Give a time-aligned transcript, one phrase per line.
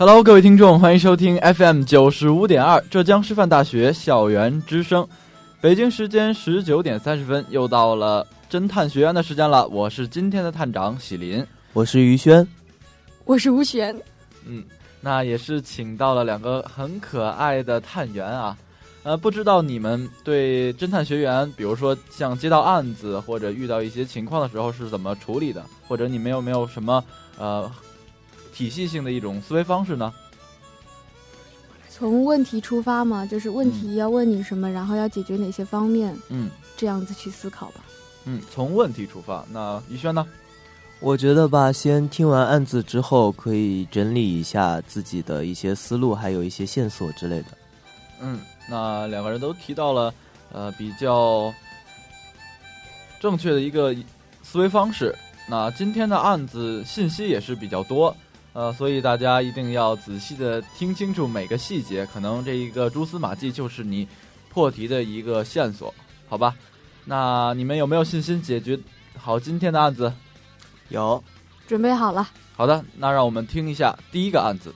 [0.00, 5.06] Hello，各位听众，欢迎收听 FM 九十五点二浙江师范大学校园之声。
[5.60, 9.68] 北京时间十九点三十分，又到了侦探学院的时间了。
[9.68, 12.48] 我是今天的探长喜林，我是于轩，
[13.26, 13.94] 我是吴璇。
[14.46, 14.64] 嗯，
[15.02, 18.56] 那也是请到了两个很可爱的探员啊。
[19.02, 25.62] 呃，不知道你们对侦探学员，比如说像接到案子或者遇到一些情况的时候是怎么处理的？
[25.86, 27.04] 或者你们有没有什么
[27.36, 27.70] 呃？
[28.60, 30.12] 体系性的一种思维方式呢？
[31.88, 37.80] 从问题出发嘛，就是问题要问你什么，然后要解决哪些方面，嗯，这样子去思考吧。
[38.26, 39.42] 嗯，从问题出发。
[39.50, 40.26] 那于轩呢？
[41.00, 47.46] 我觉得吧，先听完案子之后，可以整理一下自己的一些思路，还有一些线索之类的。
[48.20, 48.38] 嗯，
[48.68, 50.12] 那两个人都提到了
[50.52, 51.50] 呃比较
[53.20, 53.96] 正确的一个
[54.42, 55.16] 思维方式。
[55.48, 58.14] 那今天的案子信息也是比较多。
[58.52, 64.08] 呃，所以大家一定要仔细的听清楚每个细节，可能这一个蛛丝马迹就是你
[64.48, 65.94] 破题的一个线索，
[66.28, 66.54] 好吧？
[67.04, 68.78] 那你们有没有信心解决
[69.16, 70.12] 好今天的案子？
[70.88, 71.22] 有，
[71.68, 72.28] 准备好了。
[72.56, 74.74] 好的，那让我们听一下第一个案子。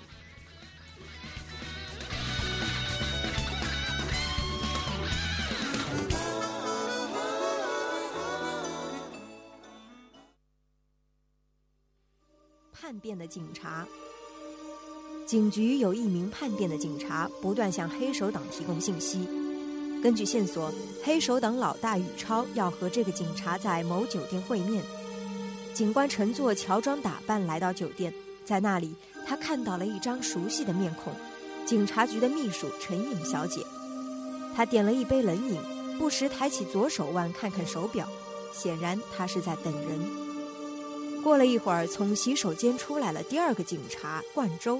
[13.04, 13.86] 变的警察，
[15.26, 19.28] 警局有一名叛变的警察，不断向黑手党提供信息。
[20.02, 20.72] 根据线索，
[21.02, 24.82] 黑手党老大宇超要和这个警察在某酒店会面。
[25.74, 28.10] 警官乘坐乔装打扮来到酒店，
[28.42, 28.94] 在那里
[29.26, 31.12] 他看到了一张熟悉的面孔——
[31.66, 33.60] 警察局的秘书陈颖小姐。
[34.56, 35.60] 他点了一杯冷饮，
[35.98, 38.08] 不时抬起左手腕看看手表，
[38.50, 40.23] 显然他是在等人。
[41.24, 44.78] 过了一会儿，从洗手间出来了第二个警察冠周，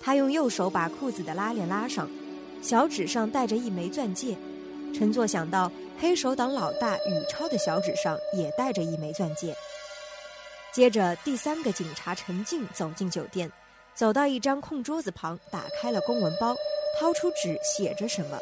[0.00, 2.10] 他用右手把裤子的拉链拉上，
[2.60, 4.36] 小指上戴着一枚钻戒。
[4.92, 9.56] 陈作想到黑手党老大宇超的小指上也戴着一枚钻戒。
[10.72, 13.50] 接着，第三个警察陈静走进酒店，
[13.94, 16.56] 走到一张空桌子旁，打开了公文包，
[16.98, 18.36] 掏出纸写着什么。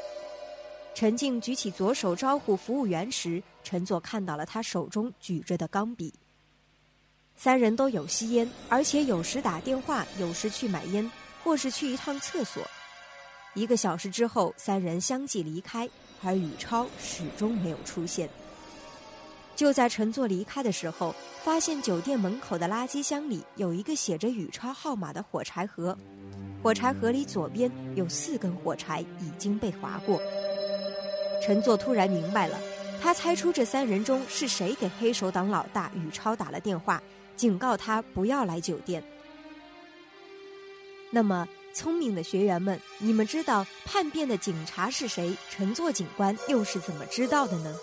[0.95, 6.15] 陈静举起左手招呼服务员时，陈作看到了他手中举着的钢笔。
[7.37, 11.09] 三人都有吸烟，而且有时打电话，有时去买烟，
[11.45, 12.63] 或是去一趟厕所。
[13.55, 15.89] 一个小时之后，三人相继离开，
[16.23, 18.29] 而宇超始终没有出现。
[19.55, 21.15] 就在陈作离开的时候，
[21.45, 25.97] 发现酒店门口的垃圾箱里有一个写着宇超号码的火柴盒，
[26.63, 30.21] 火柴盒里左边有四根火柴已经被划过。
[31.43, 32.59] 陈作突然明白了，
[33.01, 37.03] 他猜出这三人中是谁给黑手党老大宇超打了电话。
[37.37, 39.03] 警告他不要来酒店。
[41.11, 45.37] 那么，聪明的学员们，你们知道叛变的警察是谁？
[45.51, 47.75] 乘坐警官又是怎么知道的呢？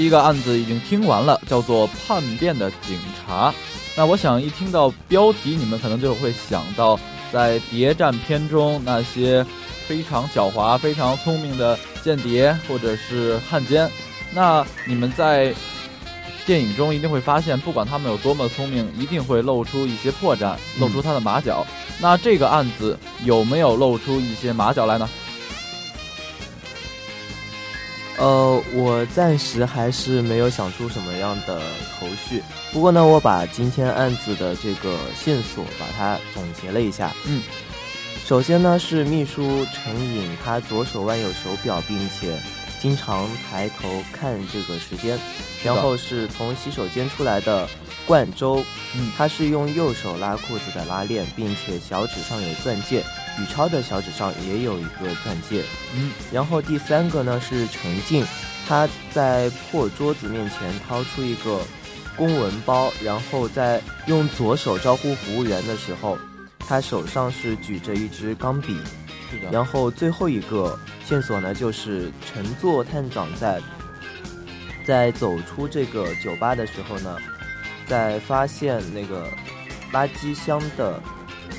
[0.00, 3.50] 第一个案子已经听完了，叫做《叛变的警察》。
[3.94, 6.98] 那我想一听到标题，你们可能就会想到
[7.30, 9.44] 在谍战片中那些
[9.86, 13.90] 非常狡猾、非常聪明的间谍或者是汉奸。
[14.32, 15.54] 那你们在
[16.46, 21.66] 电影中一定会发现，不管他们有多么聪明，一定会露出一些破绽，露出他的马脚。
[22.00, 25.06] 那这个案子有没有露出一些马脚来呢？
[28.20, 31.58] 呃，我暂时还是没有想出什么样的
[31.98, 32.42] 头绪。
[32.70, 37.14] 不过呢，我把今天案子的这个线索把它总结了一下。
[37.24, 37.42] 嗯，
[38.26, 42.38] 首先呢是秘书陈颖，他左手腕有手表，并且
[42.78, 45.18] 经常抬头看这个时间。
[45.64, 47.68] 然后是从洗手间出来的
[48.06, 48.64] 冠周，
[48.94, 53.02] 嗯，他是用右手拉裤子的拉链，并且小指上有钻戒。
[53.38, 58.26] 宇超的小指上也有一个钻戒，嗯，然后第三个呢是陈静，
[58.68, 61.62] 他在破桌子面前掏出一个
[62.16, 66.18] 公文包，然后在用左手招呼服务员的时候，
[66.58, 68.76] 他手上是举着一支钢笔，
[69.30, 69.50] 是的。
[69.50, 73.60] 然后最后一个线索呢就是陈坐探长在
[74.84, 77.16] 在走出这个酒吧的时候呢，
[77.86, 79.26] 在发现那个
[79.92, 81.00] 垃圾箱的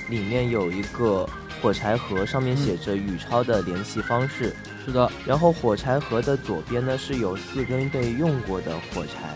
[0.09, 1.27] 里面有一个。
[1.61, 4.55] 火柴盒上面写着宇超的联系方式，
[4.85, 5.09] 是的。
[5.25, 9.35] 然后火柴盒的左边呢是有四根被用过的火柴，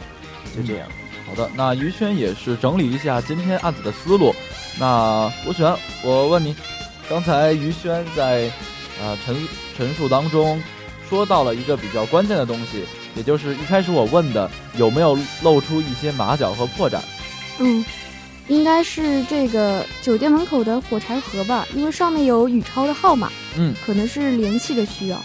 [0.56, 0.88] 就这样。
[1.27, 4.33] 好的，那于轩也是整理一下今天案子的思路。
[4.80, 6.56] 那吴璇，我问你，
[7.10, 8.51] 刚才于轩在
[9.01, 9.36] 呃陈
[9.78, 10.62] 陈述当中
[11.10, 12.86] 说到了一个比较关键的东西，
[13.16, 17.00] 也就是一开始我问的有没有露出一些马脚和破绽？
[17.60, 17.86] 嗯。
[18.47, 25.19] 应该是这个酒店门口的火柴盒吧，因为上面有宇超的号码，嗯，可能是联系的需要。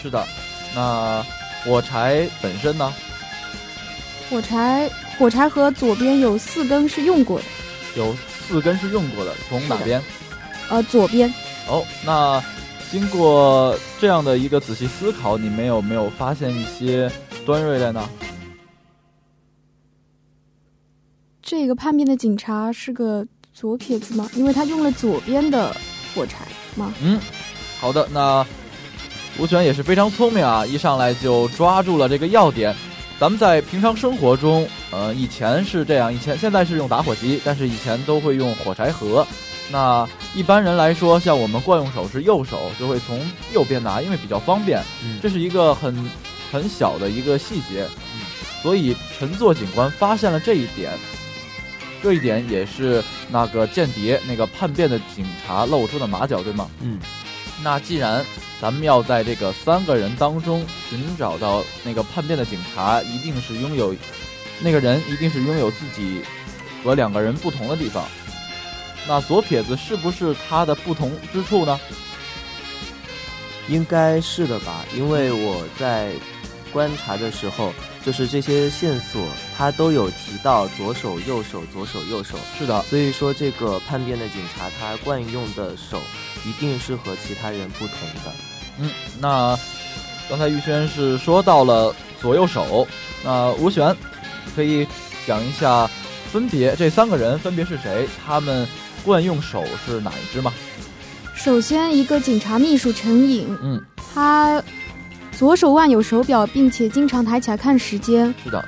[0.00, 0.26] 是的，
[0.74, 1.24] 那
[1.64, 2.92] 火柴本身呢？
[4.28, 7.44] 火柴火柴盒左边有四根是用过的，
[7.96, 8.14] 有
[8.46, 10.00] 四根是用过的，从哪边？
[10.68, 11.32] 呃，左边。
[11.68, 12.42] 哦，那
[12.90, 17.10] 经过这样的一个仔细思考，你们有没有发现一些
[17.44, 18.08] 端锐的呢？
[21.50, 24.30] 这个叛变的警察是个左撇子吗？
[24.36, 25.74] 因为他用了左边的
[26.14, 26.94] 火柴吗？
[27.02, 27.18] 嗯，
[27.80, 28.46] 好的，那
[29.36, 32.72] 吴璇也是非常聪明啊，一上来就抓住了这个要点。
[33.18, 39.26] 咱们在平常生活中，呃，以前是这样，以前现在是用打火机，但是以前都会用火柴盒。
[39.72, 44.80] 那一般人来说，像我们惯用手是右手，就会从右边拿，因为比较方便。
[45.02, 46.08] 嗯，这是一个很
[46.52, 47.88] 很小的一个细节。
[48.14, 48.22] 嗯，
[48.62, 50.92] 所以陈作警官发现了这一点。
[52.02, 56.70] 这一点也是那个间谍、那个叛变的警察露出的马脚，对吗？
[56.80, 56.98] 嗯。
[57.62, 58.24] 那既然
[58.58, 63.94] 咱们要在这个三个人当中寻找到那个叛变的警察，一定是拥有
[64.60, 66.22] 那个人，一定是拥有自己
[66.82, 68.04] 和两个人不同的地方。
[69.06, 71.78] 那左撇子是不是他的不同之处呢？
[73.68, 76.12] 应该是的吧，因为我在
[76.72, 77.72] 观察的时候。
[78.02, 79.22] 就是这些线索，
[79.58, 82.38] 他都有提到左手、右手、左手、右手。
[82.58, 86.00] 是的，所以说这个叛变的警察，他惯用的手
[86.46, 88.32] 一定是和其他人不同的。
[88.78, 89.54] 嗯，那
[90.30, 92.88] 刚才玉轩是说到了左右手，
[93.22, 93.94] 那吴璇
[94.56, 94.88] 可以
[95.26, 95.86] 讲一下，
[96.32, 98.08] 分别这三个人分别是谁？
[98.24, 98.66] 他们
[99.04, 100.50] 惯用手是哪一只吗？
[101.34, 103.84] 首先，一个警察秘书陈颖，嗯，
[104.14, 104.64] 他。
[105.40, 108.26] 左手腕有手表，并且经常抬起来看时间。
[108.44, 108.62] 是的，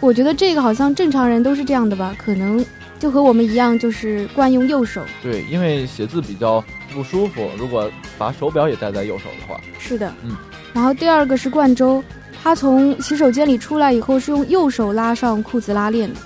[0.00, 2.12] 我觉得这个好像正常人都是这样的吧？
[2.18, 2.66] 可能
[2.98, 5.00] 就和我们一样，就是惯用右手。
[5.22, 6.60] 对，因为写字比较
[6.92, 9.60] 不舒服，如果把手表也戴在右手的话。
[9.78, 10.36] 是的，嗯。
[10.72, 12.02] 然后第二个是冠周，
[12.42, 16.18] 他从洗手间里出来以后是用右手拉上裤子拉链的，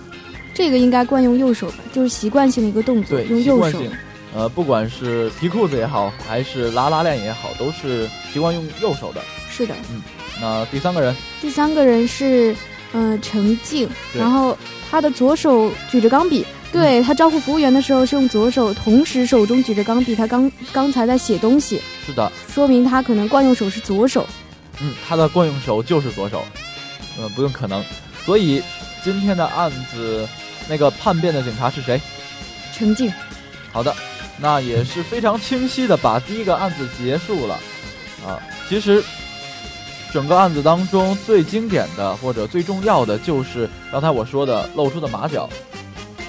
[0.55, 1.77] 这个应该惯用右手吧？
[1.93, 3.83] 就是习惯性的一个动作，用右手。
[4.35, 9.21] 呃，不管是提裤子也好，还是拉拉链也好，都是习惯用右手的。
[9.51, 10.01] 是的，嗯。
[10.41, 11.15] 那第三个人？
[11.41, 12.55] 第三个人是，
[12.93, 13.89] 呃，陈静。
[14.15, 14.57] 然后
[14.89, 20.15] 他的左手举着钢笔，对他招呼服务员的时候是用左手，同时手中举着钢笔。
[20.15, 21.81] 他刚刚才在写东西。
[22.07, 24.27] 是的，说明他可能惯用手是左手。
[24.81, 26.45] 嗯，他的惯用手就是左手。
[27.19, 27.85] 呃，不用可能。
[28.25, 28.63] 所以
[29.03, 30.27] 今天的案子，
[30.69, 32.01] 那个叛变的警察是谁？
[32.73, 33.13] 陈静。
[33.73, 33.95] 好的。
[34.41, 37.55] 那也是非常清晰的把第一个案子结束了，
[38.27, 39.03] 啊，其实
[40.13, 45.49] 整个案子当中最经典的或者最重要的就是刚才我说的露出的马脚，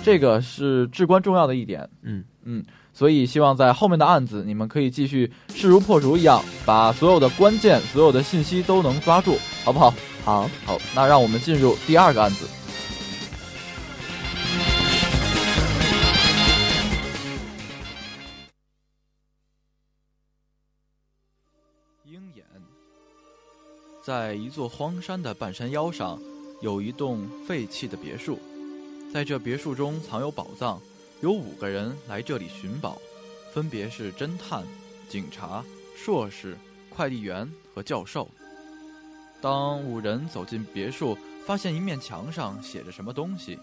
[0.03, 1.87] 这个是至关重要的一点。
[2.03, 2.63] 嗯嗯，
[2.93, 9.93] 所以希望在后面的案子你们可以继续势如破竹一样，把所有的关键、所有的信息都能抓住，好不好？
[10.25, 12.45] 好，好，那让我们进入第二个案子。
[24.11, 26.19] 在一座荒山的半山腰上，
[26.59, 28.37] 有一栋废弃的别墅。
[29.13, 30.81] 在这别墅中藏有宝藏，
[31.21, 33.01] 有五个人来这里寻宝，
[33.53, 34.65] 分别是侦探、
[35.07, 35.63] 警察、
[35.95, 36.57] 硕士、
[36.89, 38.27] 快递员和教授。
[39.39, 43.57] 当五人走进别墅，发现一面墙上写着什么东西，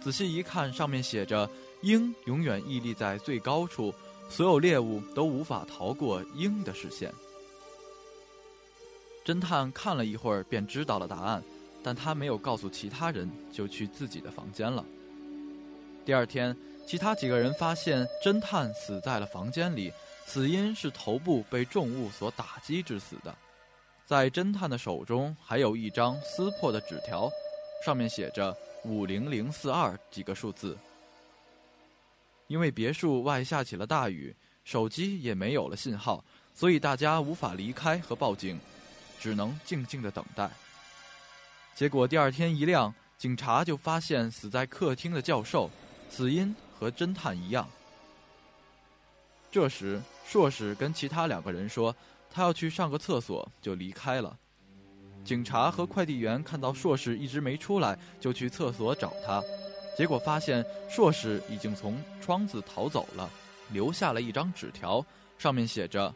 [0.00, 1.48] 仔细一看，上面写着
[1.82, 3.94] “鹰永远屹立在最高处，
[4.28, 7.14] 所有猎物都无法逃过鹰的视线。”
[9.28, 11.42] 侦探看了一会儿，便知道了答案，
[11.82, 14.82] 但他没有告诉其他人，就去自己的房间了。
[16.02, 16.56] 第二天，
[16.86, 19.92] 其他几个人发现侦探死在了房间里，
[20.24, 23.36] 死因是头部被重物所打击致死的。
[24.06, 27.30] 在侦探的手中还有一张撕破的纸条，
[27.84, 30.74] 上面写着“五零零四二”几个数字。
[32.46, 38.58] 因为别墅外下起了大雨，手机也没有了信号，所以大家无法离开和报警，
[39.20, 40.50] 只能静静的等待。
[41.74, 45.70] 结果第二天一亮，警察就发现死在客厅的教授，
[46.10, 47.68] 死因和侦探一样。
[49.50, 51.94] 这时，硕士跟其他两个人说。
[52.30, 54.36] 他要去上个厕所，就离开了。
[55.24, 59.42] 警察和快递员看到硕士一直没出来，就去厕所找他，
[59.96, 63.30] 结果发现硕士已经从窗子逃走了，
[63.70, 65.04] 留下了一张纸条，
[65.38, 66.14] 上面写着：“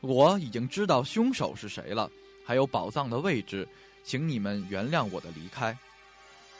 [0.00, 2.10] 我已经知道凶手是谁了，
[2.44, 3.68] 还有宝藏的位置，
[4.02, 5.76] 请你们原谅我的离开。”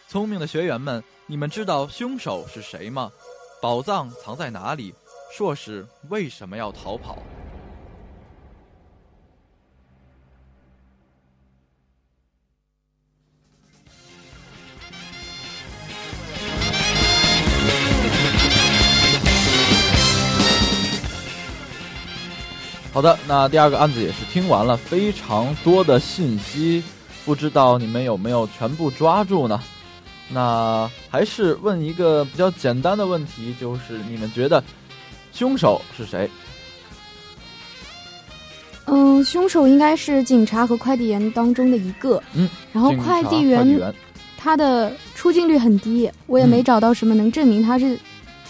[0.09, 3.11] 聪明的学员们，你们知道凶手是谁吗？
[3.63, 4.95] 宝藏藏在哪里？
[5.33, 7.23] 硕士为什么要逃跑？
[22.93, 26.83] 好的，那第二个案子也是听完了，非常多的信息，
[27.25, 29.63] 不知道你们有没有全部抓住呢？
[30.29, 34.63] 那还是问一个比较简单的问题，就是你们觉得
[35.33, 36.29] 凶手是谁？
[38.87, 42.21] 嗯，凶手应该是警察和快递员当中的一个。
[42.35, 43.95] 嗯，然后快递员
[44.37, 47.97] 他的出镜率很低，我也没找到什么能证明他是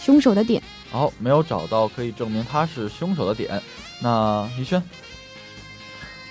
[0.03, 0.63] 凶手的点。
[0.91, 3.63] 好，没有找到可以证明他是凶手的点。
[4.01, 4.83] 那于轩，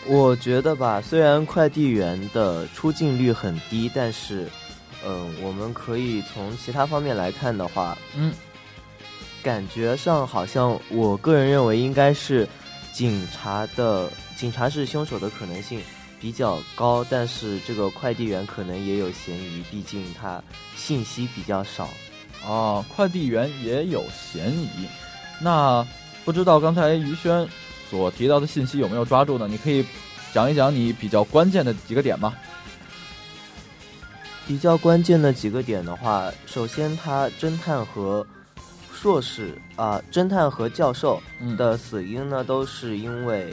[0.05, 4.49] 我觉得吧，虽然快递员的出镜率很低，但是，
[5.05, 8.33] 嗯，我们可以从其他方面来看的话，嗯，
[9.41, 12.47] 感觉上好像，我个人认为应该是
[12.91, 15.81] 警察的，警察是凶手的可能性
[16.19, 20.43] 比较高，但是这个快递员可能也有嫌疑，毕竟他
[20.75, 21.87] 信息比较少。
[22.45, 24.87] 哦，快递员也有嫌疑，
[25.39, 25.85] 那。
[26.25, 27.47] 不知道刚才于轩
[27.89, 29.47] 所提到的信息有没有抓住呢？
[29.47, 29.83] 你可以
[30.31, 32.35] 讲一讲你比较关键的几个点吗？
[34.45, 38.23] 比较关键的几个点的话，首先他侦探和
[38.93, 41.19] 硕士啊，侦探和教授
[41.57, 43.51] 的死因呢都是因为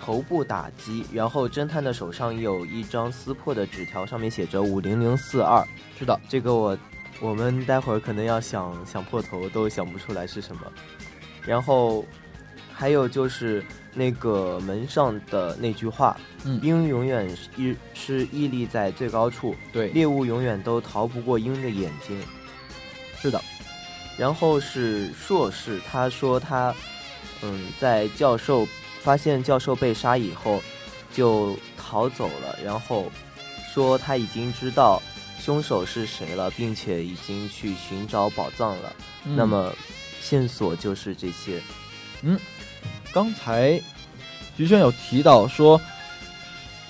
[0.00, 5.62] 头部打击，然后侦探的手上有一张撕破的纸条，上面写着五零零四二。
[5.98, 6.78] 是的，这个我
[7.20, 10.62] 我们待会儿可能要想想破头都想不出来是什么。
[11.44, 12.04] 然后，
[12.72, 22.20] 还有就是那个门上的那句话：“嗯鹰永远屹是屹立在最高处，对，猎物永远都逃不过鹰的眼睛。”
[23.20, 23.40] 是的。
[24.16, 26.74] 然后是硕士，他说他，
[27.42, 28.66] 嗯，在教授
[29.00, 30.62] 发现教授被杀以后，
[31.12, 32.58] 就逃走了。
[32.62, 33.10] 然后
[33.72, 35.02] 说他已经知道
[35.50, 38.92] 凶手是谁了，并且已经去寻找宝藏了。
[39.24, 39.74] 那么。
[40.22, 41.60] 线索就是这些，
[42.22, 42.38] 嗯，
[43.10, 43.80] 刚才
[44.54, 45.80] 徐轩有提到说，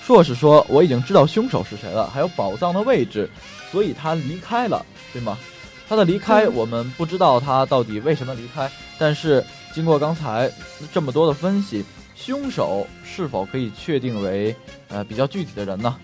[0.03, 3.27] 硕士说我已经知道凶手是谁了，还有宝藏的位置，
[3.71, 5.39] 所以他离开了，对吗？
[5.87, 10.51] 他的离开我们不知道他到底为什么离开，但是经过刚才
[10.93, 14.53] 这么多的分析，凶手是否可以确定为
[14.89, 15.97] 呃比较具体的人呢？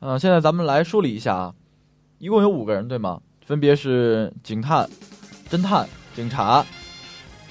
[0.00, 1.54] 呃，现在咱们来梳理一下啊，
[2.22, 3.18] 一共有五个人，对吗？
[3.44, 4.88] 分别是警探、
[5.50, 5.88] 侦探。
[6.14, 6.64] 警察、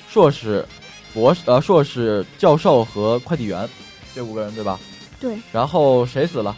[0.08, 0.66] 硕士、
[1.14, 3.68] 博士、呃，硕士、教授和快递员，
[4.16, 4.80] 这五个人对吧？
[5.20, 5.38] 对。
[5.52, 6.56] 然后谁死了？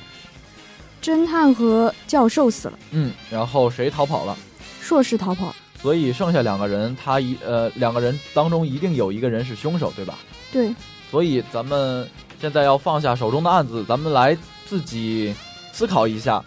[1.01, 2.77] 侦探和教授死了。
[2.91, 3.11] 嗯。
[3.31, 4.37] 然后谁逃跑了？
[4.79, 5.55] 硕士逃跑。
[5.81, 10.19] 所以剩下两个人，他一呃，两个人当中一定有一个人是凶手，对吧？
[10.51, 10.71] 对。
[11.09, 12.07] 所以咱们
[12.39, 15.33] 现在要放下手中的案子，咱们来自己
[15.71, 16.43] 思考一下，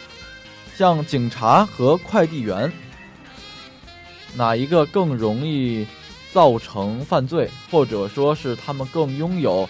[0.77, 2.71] 像警察和快递员。
[4.35, 5.87] 哪一个更容易
[6.31, 9.67] 造成犯罪，或者说是他们更拥有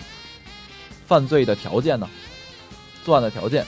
[1.06, 2.08] 犯罪的条件呢？
[3.04, 3.64] 作案的条件，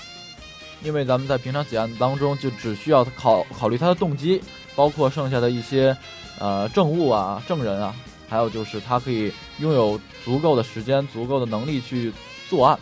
[0.83, 4.42] 因为咱们在平常结案当中就只需要考考虑他的动机，
[4.75, 5.97] 包括剩下的一些
[6.40, 7.95] 呃证物啊、证人啊，
[8.28, 12.12] 还有就是他可以拥有足够的时间、足够的能力去
[12.50, 12.76] 作案。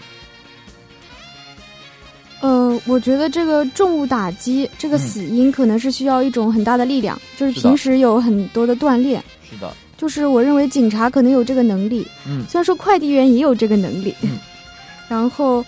[2.77, 9.23] 呃，我觉得这个重物打击，这个死因可能是需要一种很大的力量，就是平时有很多的锻炼。
[9.49, 14.39] 是的，就是我认为警察可能有这个能力，嗯，虽然说快递员也有这个能力，嗯
[15.09, 15.65] 然后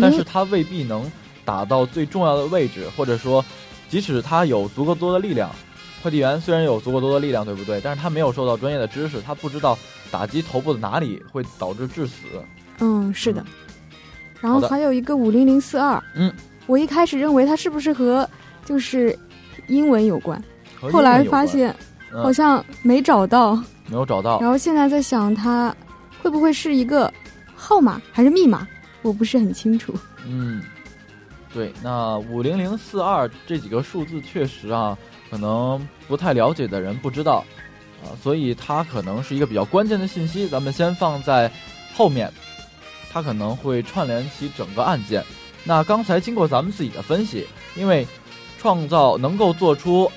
[0.00, 1.10] 但是他未必能
[1.44, 3.44] 打到最重要的位置，或者说，
[3.88, 5.50] 即使他有足够多的力量，
[6.02, 7.80] 快递员虽然有足够多的力量，对不对？
[7.80, 9.78] 但是他没有受到专业的知识，他不知道
[10.10, 12.14] 打击头部的哪里会导致致死。
[12.80, 13.46] 嗯是的嗯，
[14.40, 16.32] 然后还有一个五零零四二，嗯，
[16.66, 18.28] 我一开始认为它是不是和
[18.64, 19.18] 就是
[19.66, 20.42] 英文有关，
[20.80, 22.22] 和后来发现嗯。
[22.22, 23.54] 好像没找到，
[23.86, 24.40] 没有找到。
[24.40, 25.74] 然，后现在在想它
[26.22, 27.12] 会不会是一个
[27.54, 28.66] 号码还是密码，
[29.02, 29.94] 我不是很清楚。
[30.26, 30.62] 嗯，
[31.52, 34.96] 对，那五零零四二这几个数字确实啊，
[35.30, 37.44] 可能不太了解的人不知道
[38.02, 41.52] 啊，所以它可能是一个比较关键的信息，咱们先放在
[41.94, 42.32] 后面，
[43.12, 45.24] 它可能会串联起整个案件。
[45.64, 48.06] 那刚才经过咱们自己的分析，因为
[48.58, 50.10] 创造能够做出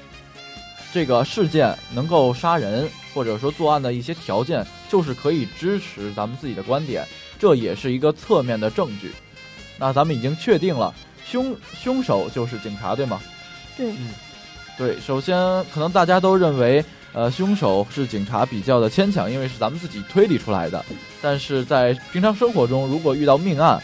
[0.93, 7.05] 这个事件能够杀人或者说作案的一些条件，就是可以支持咱们自己的观点，
[7.39, 9.11] 这也是一个侧面的证据。
[9.77, 10.93] 那咱们已经确定了
[11.25, 13.19] 凶凶手就是警察，对吗？
[13.75, 14.13] 对，嗯
[14.77, 15.35] 对，首先
[15.73, 16.83] 可能大家都认为，
[17.13, 20.83] 呃，凶手是警察比较的牵强，因为是咱们自己推理出来的。
[21.21, 23.81] 但是在平常生活中，如果遇到命案，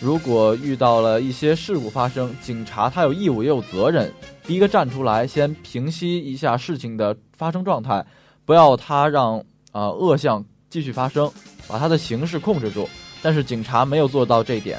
[0.00, 4.12] 如果遇到了一些事故发生，警察他有义务也有责任，
[4.44, 8.06] 第一个站出来，先平息一下事情的发生状态，
[8.44, 9.38] 不要他让
[9.72, 11.28] 啊、呃恶象继续发生，
[11.66, 12.88] 把他的形势控制住。
[13.20, 14.78] 但是警察没有做到这一点，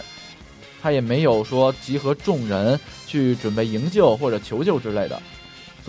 [0.82, 5.22] 他也没有说集合众人去准备营救或者求救之类的，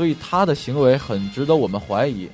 [0.00, 2.26] 所以他的行为很值得我们怀疑，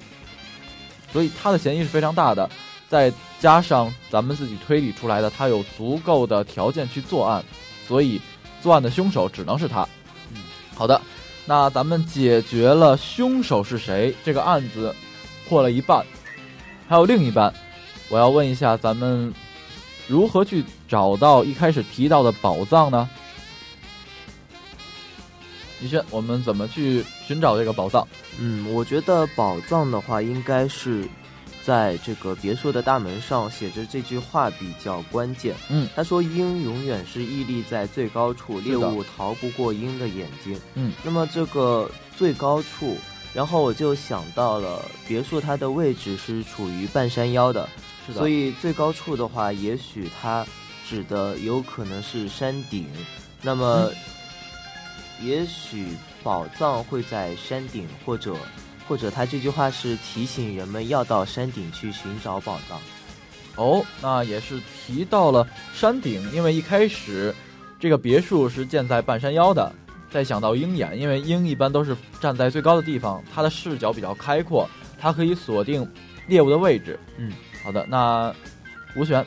[1.12, 2.49] 所以他的嫌疑是非常大的。
[2.88, 7.45] 再加上咱们自己推理出来的，他有足够的条件去作案，
[7.88, 8.21] 所以
[8.62, 9.82] 作案的凶手只能是他。
[10.32, 10.40] 嗯，
[10.76, 11.02] 好的，
[11.45, 14.95] 那咱们解决了凶手是谁，这个案子
[15.49, 16.06] 破了一半，
[16.86, 17.52] 还有另一半，
[18.08, 19.34] 我要问一下，咱们
[20.06, 23.10] 如何去找到一开始提到的宝藏呢？
[25.80, 28.06] 李轩，我们怎么去寻找这个宝藏？
[28.39, 31.06] 嗯，我觉得宝藏的话，应该是
[31.62, 35.54] 在这个别墅的大门上写着这句话比较关键。
[35.69, 42.97] 嗯，他说：“鹰永远是屹立在最高处，猎物逃不过鹰的眼睛。”嗯，那么这个最高处，
[43.34, 47.69] 然后我就想到了别墅它的位置是处于半山腰的，
[48.06, 50.47] 是的，所以最高处的话，也许它
[50.89, 52.86] 指的有可能是山顶。
[53.43, 53.91] 那么，
[55.20, 55.88] 也许
[56.22, 58.34] 宝藏会在山顶，或者
[58.86, 62.78] 或者他这句话是提醒人们要到山顶去寻找宝藏。
[63.56, 67.34] 哦，那也是提到了山顶，因为一开始
[67.80, 69.72] 这个别墅是建在半山腰的。
[70.08, 75.86] 再想到鹰眼，因为鹰一般都是站在最高的地方，它的视角比较开阔，它可以锁定
[76.28, 76.98] 猎物的位置。
[77.18, 77.32] 嗯，
[77.64, 78.32] 好的，那
[78.94, 79.26] 吴璇，嗯，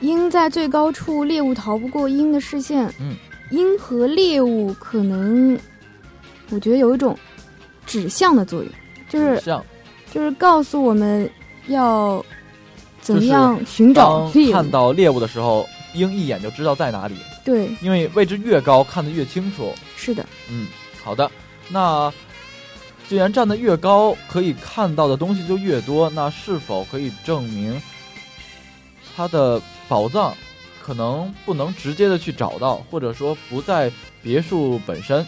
[0.00, 2.92] 鹰在最高处，猎物逃不过鹰的视线。
[3.00, 3.16] 嗯，
[3.50, 5.58] 鹰和猎物可能，
[6.50, 7.16] 我觉得有一种
[7.86, 8.72] 指向的作用，
[9.08, 9.64] 就是像
[10.12, 11.28] 就是告诉我们
[11.68, 12.24] 要
[13.00, 14.52] 怎么样寻找猎物。
[14.52, 19.72] 看到猎物的时候，鹰一眼就知道在哪里，对，因为位置越高，看得越清楚。
[19.96, 20.66] 是的，嗯，
[21.02, 21.30] 好的。
[21.68, 22.12] 那
[23.08, 27.80] 既然站得越高，可以看到的东西就越多，那是否可以证明
[29.16, 30.34] 它的宝藏
[30.82, 33.90] 可能不能直接的去找到，或者说不在
[34.22, 35.24] 别墅本身？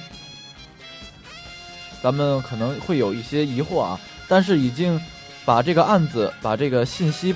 [2.02, 5.00] 咱们可能会有一些疑惑啊，但是已经
[5.44, 7.34] 把这个案子、把这个信息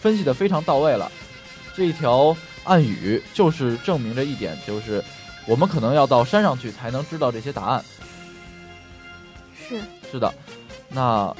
[0.00, 1.10] 分析的非常到位了。
[1.74, 5.02] 这一条暗语就是证明着一点，就是
[5.46, 7.84] 我们可能要到山上去才能知道这些答案。
[9.56, 9.80] 是
[10.12, 10.32] 是的，
[10.90, 11.34] 那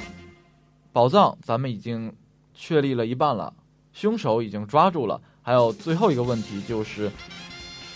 [0.91, 2.13] 宝藏咱们已经
[2.53, 3.53] 确立了一半了，
[3.95, 7.09] 凶手已经抓住了，还有最后一个问题就是，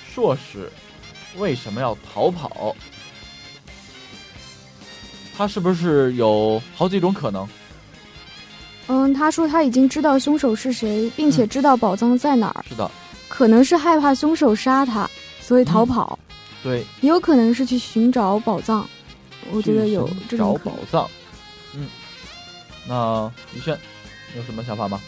[0.09, 0.71] 硕士
[1.37, 2.73] 为什么要逃跑？
[5.37, 7.47] 他是不是有好几种可能？
[8.87, 12.89] 嗯，他说他已经知道凶手是谁，并且嗯知道宝藏在哪儿，是的，
[13.27, 15.07] 可能是害怕凶手杀他，
[15.41, 16.17] 所以逃跑，
[16.63, 18.87] 对，也有可能是去寻找宝藏。
[19.51, 20.75] 我觉得有找这种可能。
[20.75, 21.09] 宝藏。
[21.73, 21.87] 嗯，
[22.87, 23.77] 那于轩
[24.35, 24.99] 有什么想法吗？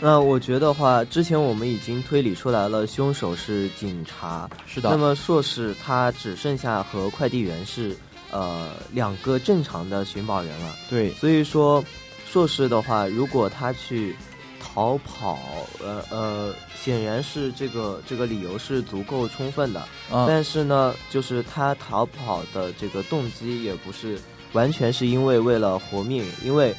[0.00, 4.48] 那我觉得话，之前我们已经推理出来了，凶手是警察。
[4.66, 7.94] 是的，那么硕士他只剩下和快递员是
[8.30, 10.74] 呃两个正常的寻宝人了。
[10.88, 11.84] 对，所以说，
[12.26, 14.16] 硕士的话，如果他去
[14.58, 15.38] 逃跑，
[15.84, 19.86] 呃呃，显然是这个这个理由是足够充分的。
[20.10, 24.18] 嗯，但是呢，就是他逃跑的这个动机也不是
[24.52, 26.74] 完全是因为为了活命，因为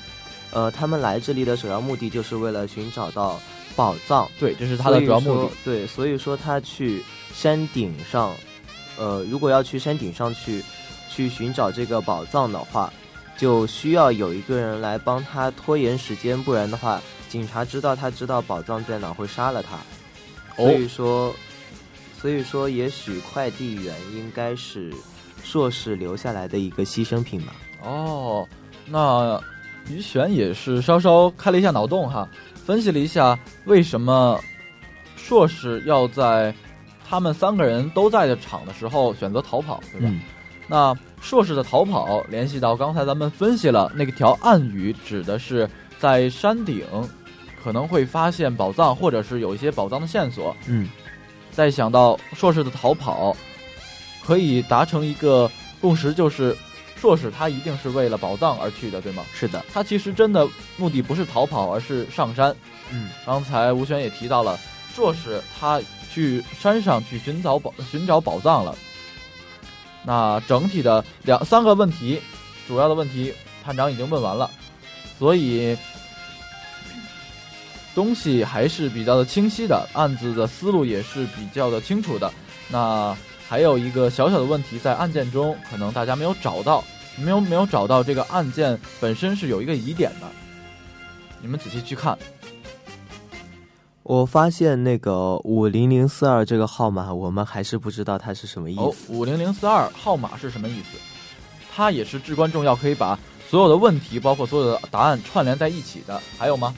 [0.52, 3.40] 呃，他们来这里的首要目的就是为了寻找到
[3.76, 4.30] 宝藏。
[4.40, 5.52] 对，这是他的主要目的。
[5.64, 8.34] 对，所以说他去山顶上，
[8.98, 10.64] 呃，如果要去山顶上去
[11.10, 12.92] 去寻找这个宝藏的话，
[13.38, 19.80] 就需要有一个人来帮他拖延时间，不然的话，警察知道他知道宝藏在哪会杀了他。
[20.58, 21.34] 所以说，
[22.20, 24.94] 所以说，也许快递员应该是
[25.44, 27.56] 硕士留下来的一个牺牲品吧。
[27.84, 28.48] 哦，
[28.86, 29.42] 那
[29.90, 34.40] 于玄也是稍稍开了一下脑洞哈，分析了一下为什么
[35.16, 36.54] 硕士要在
[37.08, 40.08] 他们三个人都在的场的时候选择逃跑，对吧？
[40.10, 40.22] 嗯
[40.68, 46.86] 那硕士的逃跑联系到刚才咱们分析了那个条暗语，指的是在山顶
[47.62, 50.56] 可能会发现宝藏，或者是有一些宝藏的线索。
[50.68, 50.88] 嗯，
[51.52, 53.36] 再想到硕士的逃跑，
[54.24, 56.56] 可以达成一个共识，就是
[57.02, 59.24] 硕士他一定是为了宝藏而去的，对吗？
[59.34, 62.56] 是的，他其实真的目的不是逃跑，而是上山。
[62.92, 64.60] 嗯，刚才吴璇也提到了，
[64.94, 65.82] 硕士他
[66.14, 68.78] 去山上去寻找宝寻找宝藏了。
[70.04, 72.22] 那整体的两三个问题，
[72.68, 73.34] 主要的问题
[73.66, 74.48] 探长已经问完了，
[75.18, 75.76] 所以
[77.96, 82.32] 东西还是比较的清晰的，案子的思路也是比较的清楚的。
[82.70, 83.18] 那
[83.52, 86.82] 还有一个小小的问题，在案件中可能大家没有找到，
[87.18, 90.28] 没有没有找到这个案件本身是有一个疑点的，
[91.42, 92.18] 你们仔细去看。
[94.04, 99.12] 我发现那个五零零四二这个号码，我们还是不知道它是什么意哦，思。
[99.12, 100.98] 五零零四二号码是什么意思？
[101.76, 106.22] 它也是至关重要，可以把所有的问题，包括所有的答案串联在一起的。
[106.38, 106.74] 还有吗？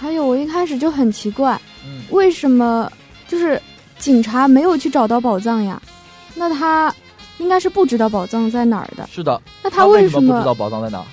[0.00, 2.90] 还有，我一开始就很奇怪，嗯，为什么
[3.28, 3.62] 就是
[3.98, 5.80] 警察没有去找到宝藏呀？
[6.34, 6.94] 那他
[7.38, 9.08] 应该是不知道宝藏在哪儿的。
[9.12, 9.40] 是的。
[9.62, 11.04] 那他为什么不知道宝藏在哪？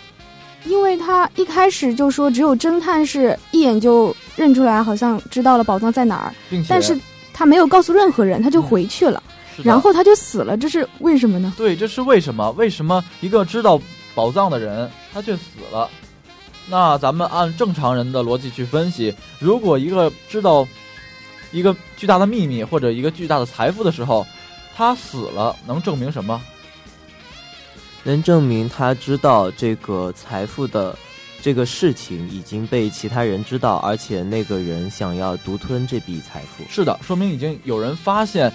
[0.66, 7.00] 因为他一开始就说只有侦探是一眼就认出来，好像知道了宝藏在哪儿，并且但是
[7.34, 9.22] 他没有告诉任何人，他就回去了，
[9.58, 11.54] 嗯、然后他就死了，这是为什么呢？
[11.56, 12.50] 对，这是为什么？
[12.54, 13.80] 为什么一个知道
[14.16, 15.88] 宝藏的人他却死了？
[16.68, 20.68] 那咱们按正常人的逻辑去分析，如果一个知道
[21.56, 24.28] 一个巨大的秘密或者一个巨大的财富的时候，
[24.76, 26.42] 他死了，能证明什么？
[28.04, 30.94] 能证明他知道这个财富的
[31.42, 36.66] 这个事情已经被其他人知道，而且那个人想要独吞这笔财富。
[36.70, 38.52] 是的，说明已经有人发现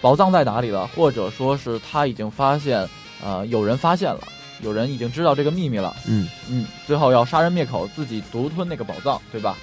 [0.00, 2.88] 宝藏在哪里了，或者说是他已经发现，
[3.22, 4.20] 呃，有人发现了，
[4.62, 5.94] 有人已经知道这个秘密了。
[6.06, 9.54] 嗯嗯，最后要杀人灭口，自己独吞那个宝藏，对吧？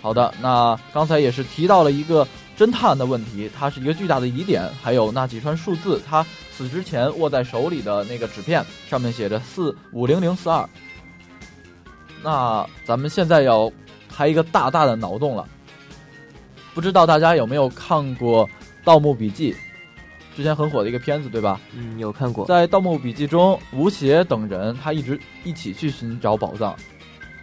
[0.00, 10.68] 好的，那刚才也是提到了一个侦探的问题，它是一个巨大的疑点，还有那几串数字，他死之前握在手里的那个纸片，上面写着四五零零四二。
[12.22, 13.70] 那咱们现在要
[14.08, 15.46] 开一个大大的脑洞了，
[16.74, 18.46] 不知道大家有没有看过
[18.84, 19.52] 《盗墓笔记》？
[20.36, 21.60] 之前很火的一个片子，对吧？
[21.76, 22.46] 嗯，有看过。
[22.46, 26.76] 在《盗墓笔记》中，吴邪等人他一直一起去寻找宝藏，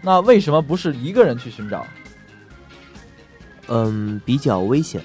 [0.01, 1.85] 那为什么不是一个人去寻找？
[3.67, 5.01] 嗯，比较危险。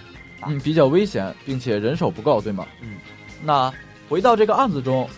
[0.46, 2.66] 嗯，比较危险，并且人手不够，对吗？
[2.80, 2.96] 嗯。
[3.42, 3.72] 那
[4.08, 5.08] 回到这个案子中，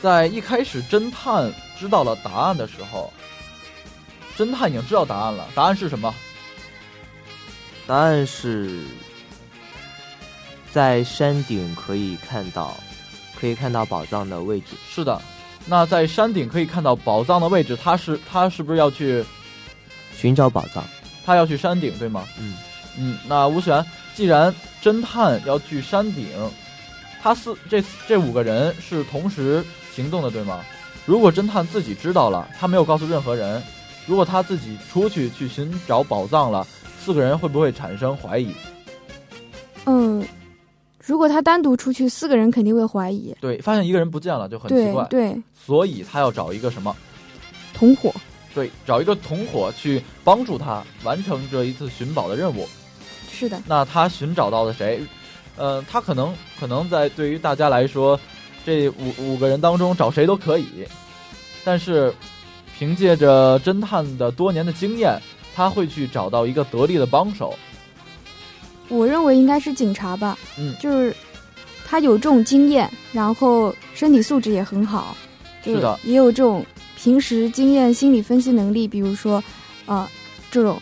[0.00, 3.12] 在一开始侦探知道了答案的时候，
[4.36, 5.46] 侦探已经知道答案了。
[5.54, 6.14] 答案是什么？
[7.86, 8.84] 答案是
[10.70, 12.76] 在山顶可以看到，
[13.38, 14.76] 可以看到宝藏的位置。
[14.88, 15.20] 是的。
[15.66, 19.24] 那在山顶可以看到宝藏的位置，他是他是不是要去
[20.16, 20.84] 寻找宝藏？
[21.24, 22.26] 他要去山顶，对吗？
[22.38, 22.54] 嗯
[22.98, 23.18] 嗯。
[23.26, 26.26] 那吴璇，既然侦探要去山顶，
[27.22, 30.60] 他四这这五个人是同时行动的，对吗？
[31.04, 33.62] 如果侦探自己知道了，他没有告诉任何人，
[34.06, 36.66] 如果他自己出去去寻找宝藏了，
[37.00, 38.54] 四个人会不会产生怀疑？
[39.86, 40.24] 嗯，
[41.04, 43.34] 如果他单独出去，四个人肯定会怀疑。
[43.40, 45.04] 对，发现一个人不见了就很奇怪。
[45.10, 46.94] 对，对所以他要找一个什么
[47.74, 48.14] 同伙？
[48.54, 52.68] 对，找一个同伙去帮助他完成这一次寻宝的任务。
[53.32, 53.60] 是的。
[53.66, 55.00] 那他寻找到了谁？
[55.56, 58.18] 呃，他可能可能在对于大家来说，
[58.64, 60.86] 这五五个人当中找谁都可以，
[61.64, 62.14] 但是
[62.78, 65.20] 凭借着侦探的多年的经验，
[65.54, 67.54] 他会去找到一个得力的帮手。
[68.88, 71.14] 我认为应该是警察吧，嗯，就是
[71.86, 75.16] 他有这种经验，然后身体素质也很好，
[75.64, 76.64] 是的，也有这种
[76.96, 79.42] 平时经验、心理分析能力，比如说，
[79.86, 80.08] 呃，
[80.50, 80.80] 这种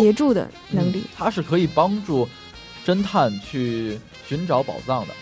[0.00, 2.28] 协助的能力，它是可以帮助
[2.84, 5.14] 侦探去寻找宝藏的，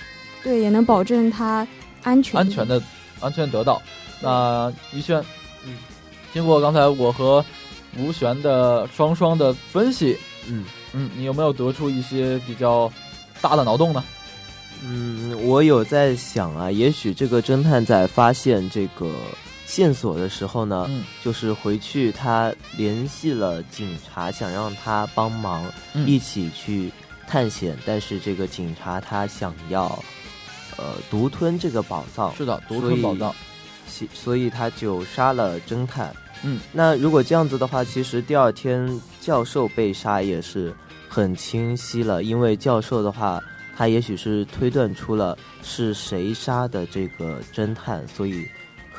[0.43, 1.67] 对，也能保证他
[2.03, 2.39] 安全。
[2.39, 2.83] 安全的
[3.21, 3.81] 安全得到。
[4.21, 5.23] 那于轩，
[5.65, 5.77] 嗯，
[6.33, 7.45] 经过刚才我和
[7.99, 10.65] 吴璇的双双的分析，嗯。
[10.93, 12.91] 嗯，你有没有得出一些比较
[13.41, 14.03] 大的脑洞呢？
[14.83, 19.09] 嗯，我有在想啊，也许这个侦探在发现这个
[19.71, 26.91] 线索的时候呢，嗯就是回去他联系了警察，想让他帮忙嗯一起去
[27.29, 29.87] 探险，但是这个警察他想要
[30.77, 33.33] 呃独吞这个宝藏，是的，独吞宝藏。
[33.87, 36.13] 所以所以他就杀了侦探。
[36.43, 40.75] 嗯，那如果这样子的话，其实第二天教授被杀也是
[41.09, 43.41] 很清晰了，因为教授的话，
[43.77, 48.49] 他也许是推断出了是谁杀的这个侦探，所以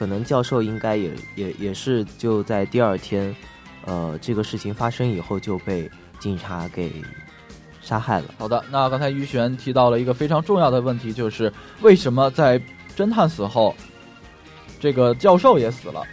[0.02, 3.36] 可能教授应该也也也是就在第二天，
[3.86, 5.88] 呃，这个事情发生以后就被
[6.20, 6.92] 警察给
[7.84, 8.34] 杀害了。
[8.40, 12.60] 好的，那刚才于璇提到了一个非常重要的问题，就是为什么在
[12.98, 13.76] 侦探死后，
[14.80, 16.04] 这个教授也死了？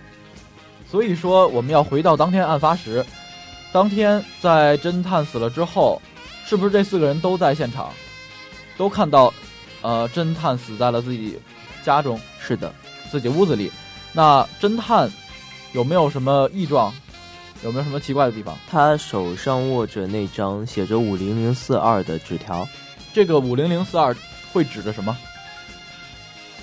[0.86, 3.02] 所以说，我们要回到当天案发时，
[3.72, 5.98] 当天在侦探死了之后，
[6.44, 7.88] 是不是这四个人都在现场，
[8.76, 9.32] 都看到，
[9.80, 11.38] 呃，侦探死在了自己
[11.82, 12.70] 家中，是的，
[13.10, 13.70] 自己屋子里？
[14.12, 15.10] 那侦探
[15.72, 16.92] 有没有什么异状？
[17.64, 18.56] 有没有什么奇怪的地方？
[18.70, 22.66] 他手上握着那张写着五零零四二的纸条。
[23.12, 24.14] 这个五零零四二
[24.52, 25.16] 会指着什么？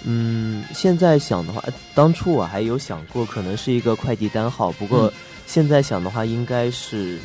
[0.03, 5.13] 嗯，现在想的话，呃当初我还有想过可能是一个快递单号，不过嗯
[5.45, 7.19] 现在想的话，应该是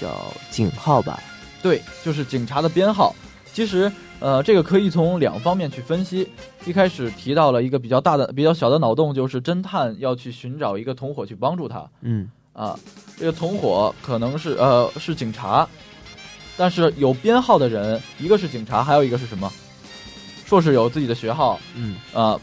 [0.00, 1.22] 叫警号吧。
[1.60, 3.14] 对，就是警察的编号。
[3.52, 6.28] 其实，呃，这个可以从两方面去分析。
[6.64, 12.78] 一开始提到了一个比较大的、比较小的脑洞，就是侦探要去寻找一个同伙去帮助他嗯啊。
[13.16, 15.66] 这个同伙可能是呃是警察，
[16.56, 19.50] 但是有编号的人，一个是警察，还有一个是什么？
[20.44, 22.40] 硕士有自己的学号嗯啊，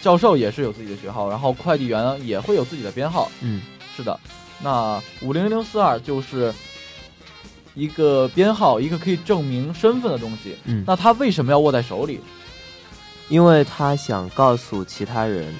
[0.00, 3.30] 教授也是有自己的学号，然后快递员也会有自己的编号。
[3.42, 3.62] 嗯
[3.96, 4.18] 是的，
[4.62, 6.52] 那五零零四二就是
[7.74, 10.56] 一个编号，一个可以证明身份的东西。
[10.64, 12.20] 嗯，那他为什么要握在手里？
[13.28, 15.52] 因为他想告诉其他人，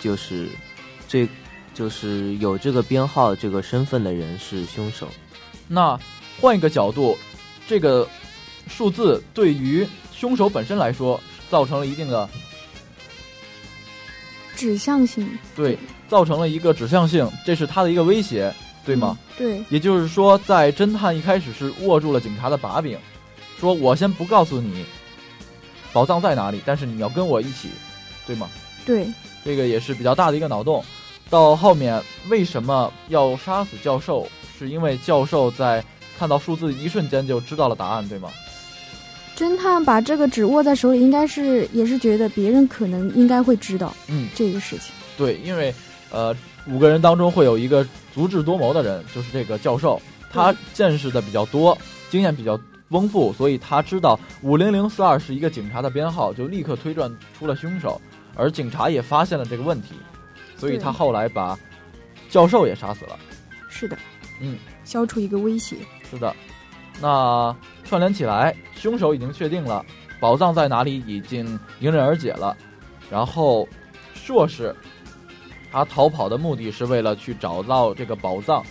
[0.00, 0.48] 就是
[1.06, 1.28] 这
[1.74, 5.08] 就是有这个编号这个身份的人是凶手。
[5.68, 5.98] 那
[6.40, 7.16] 换一个角度，
[7.68, 8.08] 这个
[8.66, 12.28] 数字对于凶手本身来说造成了一定的
[14.56, 18.52] 指向性，对，造成了一个指向性，这是他的一个威胁，
[18.84, 19.18] 对吗？
[19.38, 19.38] 嗯？
[19.38, 22.98] 对，也就是说，在侦探一开始是握住了警察的把柄，
[23.58, 24.84] 说我先不告诉你
[25.92, 27.68] 宝藏在哪里，但是你要跟我一起，
[28.26, 28.48] 对吗？
[28.86, 29.06] 对，
[29.44, 30.84] 这个也是比较大的一个脑洞。
[31.28, 34.26] 到后面为什么要杀死教授？
[34.58, 35.82] 是因为教授在
[36.18, 38.28] 看到数字一瞬间就知道了答案，对吗？
[39.36, 44.92] 侦探把这个纸握在手里，应该是也是觉得别人可能应该会知道嗯，这个事情。
[45.16, 45.74] 对，因为
[46.10, 46.36] 呃，
[46.70, 51.76] 五个人当中会有一个足智多谋的人，就是这个教授，他见识的比较多，
[52.08, 58.00] 经验比较丰富，所以他知道五零零四二是一个警察的编号，就立刻推断出了凶手，
[58.36, 59.94] 而警察也发现了这个问题，
[60.56, 61.58] 所以他后来把
[62.28, 63.18] 教授也杀死了。
[63.68, 63.96] 是的，
[64.40, 65.76] 嗯，消除一个威胁。
[66.08, 66.34] 是的，
[67.00, 67.54] 那
[67.84, 69.84] 串联起来，凶手已经确定了，
[70.20, 72.56] 宝藏在哪里已经迎刃而解了。
[73.10, 73.66] 然后，
[74.14, 74.74] 硕士
[75.72, 78.64] 他逃跑的目的是为了去找到这个宝藏。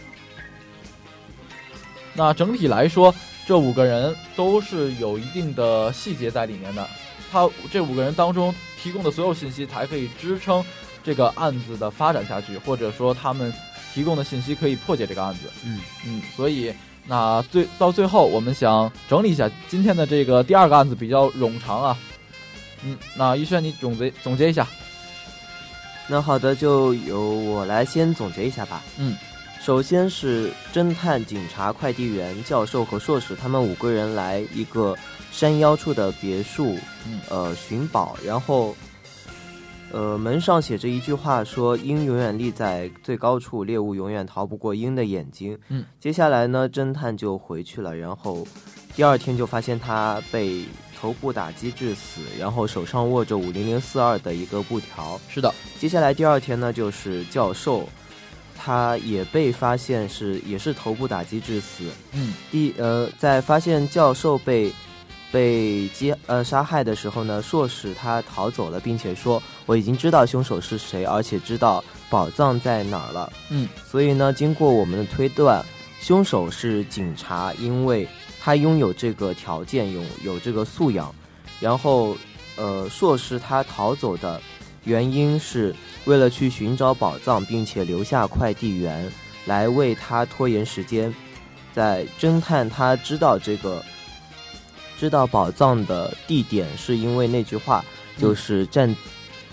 [2.13, 3.13] 那整体来说，
[3.47, 6.85] 这五个人都是有一定的细节在里面的。
[7.31, 10.65] 他这五个人当中提供的所有信息，才可以支撑
[11.03, 13.53] 这个案子的发展下去，或者说他们
[13.93, 15.41] 提供的信息可以破解这个案子。
[15.63, 16.73] 嗯嗯，所以
[17.05, 21.97] 那最到最后，我们想整理一下今天的这个第二个案子比较冗长啊。
[22.83, 24.67] 嗯，那一轩你总结总结一下。
[26.09, 28.81] 那好的，就由我来先总结一下吧。
[28.97, 29.15] 嗯，
[29.61, 34.97] 首先是侦探、警察、快递员、教授和硕士，他们五个人来一个
[35.31, 36.75] 山腰处的别墅，
[37.07, 38.17] 嗯呃，寻宝。
[38.25, 38.75] 然后，
[39.91, 48.47] 呃，门上写着一句话说：“鹰永远立在最高处，猎物永远逃不过鹰的眼睛。”嗯，接下来呢，侦探就回去了，然后
[48.95, 50.63] 第二天就发现他被
[50.99, 55.19] 头部打击致死，然后手上握着五零零四二的一个布条。
[55.29, 57.87] 是的，接下来第二天呢，就是教授，
[58.57, 61.85] 他也被发现是也是头部打击致死。
[62.11, 64.71] 嗯第呃，在发现教授被
[65.31, 73.31] 被击呃杀害的时候呢，硕士他逃走了，并且说我已经知道凶手是谁，而且知道宝藏在哪儿了。
[73.49, 75.63] 嗯，所以呢，经过我们的推断，
[76.01, 78.07] 凶手是警察，因为
[78.49, 81.13] 他拥有这个条件，有有这个素养。
[81.59, 82.17] 然后，
[82.55, 84.41] 呃，硕士他逃走的
[84.85, 89.07] 原因是为了去寻找宝藏，并且留下快递员
[89.45, 91.13] 来为他拖延时间。
[91.75, 93.85] 在侦探他知道这个
[94.97, 97.85] 知道宝藏的地点，是因为那句话，
[98.17, 98.95] 就是站，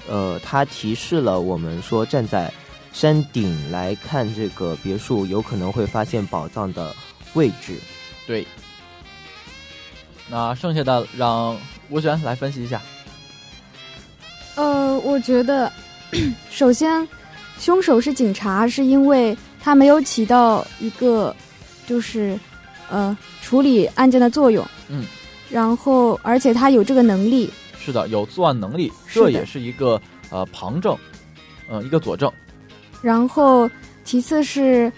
[0.09, 2.51] 呃，他提示了我们说站在
[2.95, 6.97] 山顶来看这个别墅，有可能会发现宝藏的
[7.35, 7.79] 位置。
[8.27, 8.47] 对。
[10.29, 11.57] 那剩下的让
[11.89, 12.81] 吴璇来分析一下。
[14.57, 15.71] 呃，我觉得，
[16.51, 17.07] 首先，
[17.59, 21.35] 凶手是警察，是因为他没有起到一个，
[21.87, 22.39] 就是，
[22.91, 24.67] 呃，处理案件的作用。
[24.89, 25.05] 嗯。
[25.49, 27.49] 然后，而且他有这个能力。
[27.79, 30.97] 是的，有作案能力，这也是一个呃旁证，
[31.71, 32.33] 嗯、一个佐证。
[33.01, 33.71] 然后，
[34.05, 34.91] 其次是，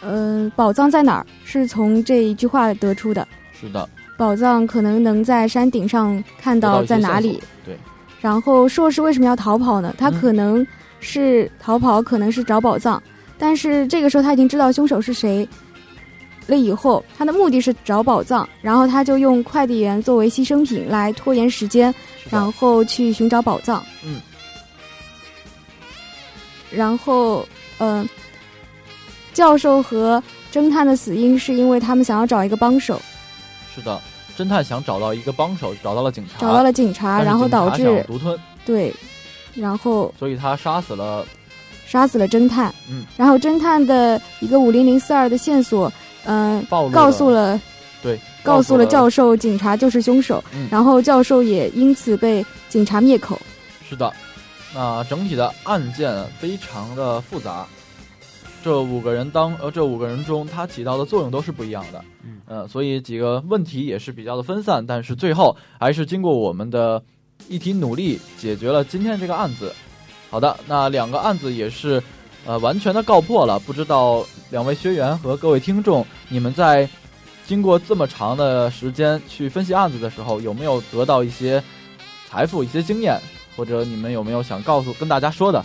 [0.00, 1.26] 呃，宝藏在哪儿？
[1.44, 3.26] 是从这一句话得出的。
[3.58, 3.88] 是的，
[4.18, 7.40] 宝藏可能能在山顶上看到在哪里。
[7.64, 7.74] 对，
[8.20, 9.94] 然后硕士为什么要逃跑呢？
[9.96, 10.66] 他嗯可能
[11.00, 13.00] 是逃跑，可能是找宝藏，
[13.38, 15.48] 但是这个时候他已经知道凶手是谁
[16.48, 16.56] 了。
[16.56, 21.94] 以后他的目的是找宝藏，然后他就用快递员作为牺牲品来拖延时间，
[22.28, 23.82] 然后去寻找宝藏。
[24.04, 24.20] 嗯。
[26.70, 28.06] 然后，嗯、
[29.32, 33.00] 教授和侦探的死因是因为他们想要找一个帮手，
[33.74, 33.98] 是的，
[34.38, 38.94] 侦探想找到一个帮手，找到了警察，找到了警察，然后导致独吞，对，
[39.54, 41.26] 然后所以他杀死了。
[41.84, 42.72] 杀死了侦探。
[42.88, 45.90] 嗯，然后侦探的一个五零零四二的线索，
[46.24, 47.58] 嗯、告诉了
[48.02, 50.44] 对，告诉了了教授，警察就是凶手。
[50.52, 53.40] 嗯然后教授也因此被警察灭口。
[53.88, 54.12] 是的，
[54.74, 57.66] 那整体的案件非常的复杂，
[58.62, 67.02] 这五个人当呃这五个人中，他起到的作用都是不一样的，嗯呃，所以几个问题也是比较的分散，但是最后还是经过我们的
[67.46, 69.70] 一体努力解决了今天这个案子。
[70.30, 72.02] 好的，那两个案子也是
[72.46, 76.88] 呃完全的告破了，不知道两位学员和各位听众，你们在
[77.46, 81.62] 经过这么长的时间去分析案子的时候，有没有得到一些
[82.28, 83.20] 财富、一些经验？
[83.56, 85.62] 或者你们有没有想告诉跟大家说的？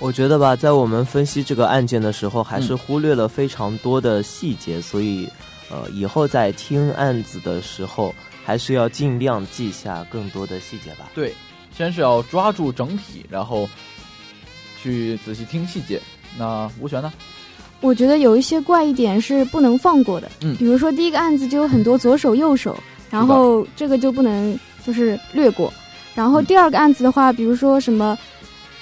[0.00, 5.28] 我觉得吧，在我们分析这个案件的时候，还是嗯忽略了非常多的细节，所以，
[5.70, 11.10] 呃，以后在听案子的时候，还是要尽量记下更多的细节吧。
[11.14, 11.34] 对，
[11.76, 13.68] 先是要抓住整体，然后
[14.82, 16.00] 去仔细听细节。
[16.38, 17.12] 那吴璇呢？
[17.82, 22.74] 我觉得有一些怪异点是不能放过的，嗯比如说第一个案子就有很多左手右手，
[23.10, 25.70] 然后这个就不能就是略过。
[26.14, 28.18] 然后嗯第二个案子的话，比如说什么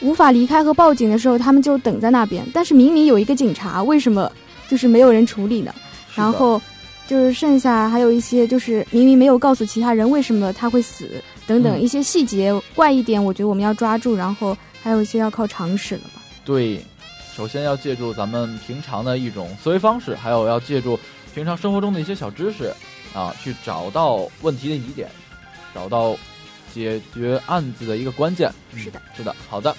[0.00, 4.30] 无法离开和报警的时候，他们就等在那边，但是明明有一个警察，为什么
[4.68, 5.74] 就是没有人处理呢？
[6.14, 6.60] 然后
[7.06, 16.22] 就是剩下还有一些就是明明没有告诉其他人为什么他会死等等嗯一些细节怪一点，我觉得我们要抓住，然后还有一些要靠常识了吧。
[16.44, 16.84] 对，
[17.34, 20.98] 首先要借助咱们平常的一种思维方式，还有要借助
[21.34, 22.72] 平常生活中的一些小知识
[23.14, 25.08] 啊，去找到问题的疑点，
[25.74, 26.16] 找到
[26.78, 28.48] 解决案子的一个关键。
[28.76, 29.74] 是的，是的，好的。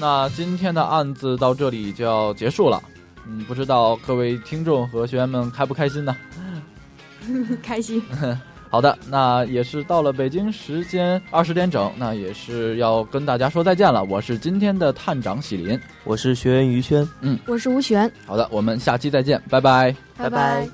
[0.00, 2.82] 那今天的案子到这里就要结束了。
[3.26, 6.16] 嗯，不知道各位听众和学员们开不开心呢？
[7.62, 8.02] 开心。
[8.70, 14.04] 好的，那也是到了北京时间二十点整，那也是要跟大家说再见了。
[14.04, 15.78] 我是今天的探长喜林。
[16.04, 17.06] 我是学员于轩。
[17.22, 19.94] 嗯我是吴璇，好的，我们下期再见，拜拜。
[20.16, 20.68] 拜拜